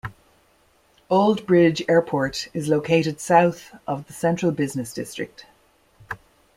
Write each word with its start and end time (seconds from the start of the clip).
Old 1.11 1.45
Bridge 1.45 1.83
Airport 1.87 2.47
is 2.55 2.67
located 2.67 3.19
south 3.19 3.71
of 3.85 4.07
the 4.07 4.13
central 4.13 4.51
business 4.51 4.93
district. 4.95 5.45